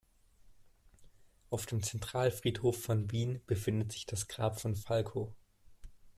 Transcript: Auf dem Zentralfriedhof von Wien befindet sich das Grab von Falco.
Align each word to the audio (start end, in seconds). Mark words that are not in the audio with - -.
Auf 1.51 1.67
dem 1.67 1.83
Zentralfriedhof 1.83 2.81
von 2.81 3.11
Wien 3.11 3.39
befindet 3.45 3.91
sich 3.91 4.07
das 4.07 4.27
Grab 4.27 4.59
von 4.59 4.75
Falco. 4.75 5.35